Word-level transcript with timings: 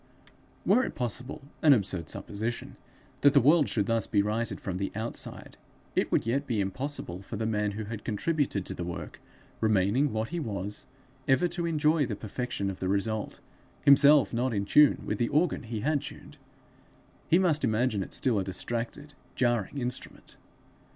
Were 0.65 0.83
it 0.83 0.95
possible 0.95 1.43
an 1.61 1.73
absurd 1.73 2.09
supposition 2.09 2.75
that 3.19 3.33
the 3.33 3.39
world 3.39 3.69
should 3.69 3.85
thus 3.85 4.07
be 4.07 4.23
righted 4.23 4.59
from 4.59 4.77
the 4.79 4.91
outside, 4.95 5.57
it 5.95 6.11
would 6.11 6.25
yet 6.25 6.47
be 6.47 6.59
impossible 6.59 7.21
for 7.21 7.35
the 7.35 7.45
man 7.45 7.73
who 7.73 7.83
had 7.83 8.03
contributed 8.03 8.65
to 8.65 8.73
the 8.73 8.83
work, 8.83 9.21
remaining 9.59 10.11
what 10.11 10.29
he 10.29 10.39
was, 10.39 10.87
ever 11.27 11.47
to 11.49 11.67
enjoy 11.67 12.07
the 12.07 12.15
perfection 12.15 12.71
of 12.71 12.79
the 12.79 12.89
result; 12.89 13.41
himself 13.85 14.33
not 14.33 14.55
in 14.55 14.65
tune 14.65 15.03
with 15.05 15.19
the 15.19 15.29
organ 15.29 15.61
he 15.61 15.81
had 15.81 16.01
tuned, 16.01 16.39
he 17.29 17.37
must 17.37 17.63
imagine 17.63 18.01
it 18.01 18.11
still 18.11 18.39
a 18.39 18.43
distracted, 18.43 19.13
jarring 19.35 19.77
instrument. 19.77 20.35